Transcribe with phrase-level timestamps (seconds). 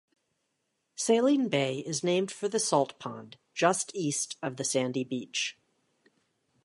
[0.95, 5.59] Saline Bay is named for the salt pond just east of the sandy beach.